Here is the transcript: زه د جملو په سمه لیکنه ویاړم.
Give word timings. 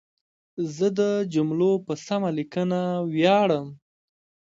زه 0.75 0.87
د 0.99 1.01
جملو 1.33 1.71
په 1.85 1.93
سمه 2.05 2.29
لیکنه 2.37 2.79
ویاړم. 3.13 3.67